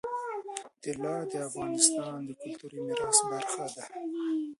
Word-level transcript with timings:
طلا 0.83 1.15
د 1.31 1.33
افغانستان 1.49 2.17
د 2.27 2.31
کلتوري 2.41 2.79
میراث 2.85 3.17
برخه 3.29 3.65
ده. 3.75 3.85